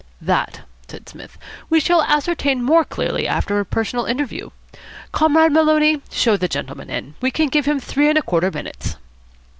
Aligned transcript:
"That," 0.19 0.61
said 0.87 1.07
Psmith, 1.07 1.37
"we 1.69 1.79
shall 1.79 2.01
ascertain 2.01 2.63
more 2.63 2.83
clearly 2.83 3.27
after 3.27 3.59
a 3.59 3.65
personal 3.67 4.05
interview. 4.07 4.49
Comrade 5.11 5.51
Maloney, 5.51 6.01
show 6.09 6.35
the 6.37 6.47
gentleman 6.47 6.89
in. 6.89 7.13
We 7.21 7.29
can 7.29 7.49
give 7.49 7.67
him 7.67 7.79
three 7.79 8.09
and 8.09 8.17
a 8.17 8.23
quarter 8.23 8.49
minutes." 8.49 8.95